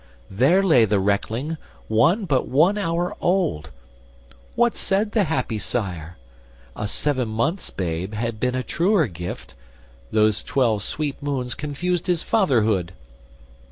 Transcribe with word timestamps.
there 0.31 0.63
lay 0.63 0.83
the 0.83 0.99
reckling, 0.99 1.57
one 1.87 2.25
But 2.25 2.47
one 2.47 2.75
hour 2.75 3.15
old! 3.21 3.69
What 4.55 4.75
said 4.75 5.11
the 5.11 5.25
happy 5.25 5.59
sire?" 5.59 6.17
A 6.75 6.87
seven 6.87 7.27
months' 7.29 7.69
babe 7.69 8.15
had 8.15 8.39
been 8.39 8.55
a 8.55 8.63
truer 8.63 9.05
gift. 9.05 9.53
Those 10.11 10.41
twelve 10.41 10.81
sweet 10.81 11.21
moons 11.21 11.53
confused 11.53 12.07
his 12.07 12.23
fatherhood." 12.23 12.93